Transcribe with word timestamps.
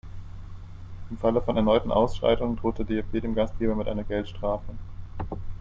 Im 1.11 1.17
Falle 1.19 1.43
von 1.43 1.55
erneuten 1.57 1.91
Ausschreitungen 1.91 2.55
droht 2.55 2.79
der 2.79 2.85
DFB 2.85 3.21
dem 3.21 3.35
Gastgeber 3.35 3.75
mit 3.75 3.87
einer 3.87 4.03
Geldstrafe. 4.03 4.73